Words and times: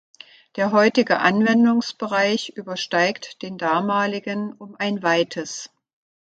Der 0.55 0.71
heutige 0.71 1.19
Anwendungsbereich 1.19 2.53
übersteigt 2.55 3.43
den 3.43 3.59
damaligen 3.59 4.51
um 4.51 4.75
ein 4.79 5.03
Weites. 5.03 5.69